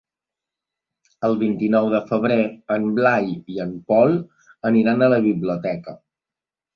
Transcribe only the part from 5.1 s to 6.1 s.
la biblioteca.